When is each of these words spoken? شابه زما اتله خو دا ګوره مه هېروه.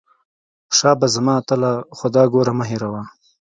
شابه 0.77 1.07
زما 1.15 1.33
اتله 1.41 1.71
خو 1.97 2.05
دا 2.15 2.23
ګوره 2.33 2.53
مه 2.59 2.65
هېروه. 2.69 3.01